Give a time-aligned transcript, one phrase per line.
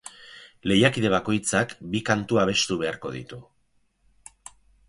[0.71, 3.43] Lehiakide bakoitzak bi kantu abestu beharko ditu.